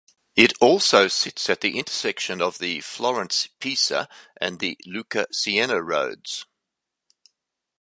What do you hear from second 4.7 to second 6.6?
Lucca-Siena roads.